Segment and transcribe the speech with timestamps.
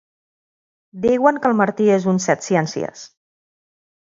[1.03, 3.05] Diuen que el Martí és un set-ciències.